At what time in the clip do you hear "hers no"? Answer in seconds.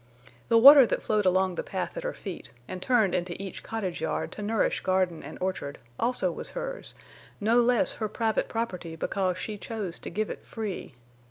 6.57-7.61